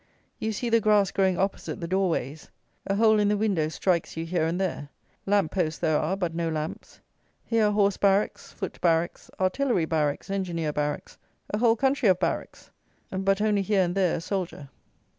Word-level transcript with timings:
You 0.39 0.51
see 0.51 0.71
the 0.71 0.81
grass 0.81 1.11
growing 1.11 1.37
opposite 1.37 1.79
the 1.79 1.87
door 1.87 2.09
ways. 2.09 2.49
A 2.87 2.95
hole 2.95 3.19
in 3.19 3.27
the 3.27 3.37
window 3.37 3.67
strikes 3.67 4.17
you 4.17 4.25
here 4.25 4.47
and 4.47 4.59
there. 4.59 4.89
Lamp 5.27 5.51
posts 5.51 5.77
there 5.77 5.99
are, 5.99 6.17
but 6.17 6.33
no 6.33 6.49
lamps. 6.49 7.01
Here 7.45 7.65
are 7.67 7.71
horse 7.71 7.97
barracks, 7.97 8.51
foot 8.51 8.81
barracks, 8.81 9.29
artillery 9.39 9.85
barracks, 9.85 10.31
engineer 10.31 10.73
barracks: 10.73 11.19
a 11.51 11.59
whole 11.59 11.75
country 11.75 12.09
of 12.09 12.19
barracks; 12.19 12.71
but, 13.11 13.41
only 13.41 13.61
here 13.61 13.83
and 13.83 13.93
there 13.93 14.15
a 14.15 14.21
soldier. 14.21 14.69